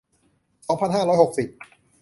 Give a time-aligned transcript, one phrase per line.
[0.67, 1.47] สองพันห้าร้อยหกสิบ